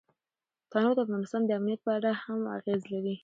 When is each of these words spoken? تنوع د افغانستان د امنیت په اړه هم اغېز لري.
تنوع 0.71 0.93
د 0.95 0.99
افغانستان 1.05 1.41
د 1.45 1.49
امنیت 1.59 1.79
په 1.83 1.91
اړه 1.97 2.11
هم 2.23 2.39
اغېز 2.57 2.81
لري. 2.93 3.15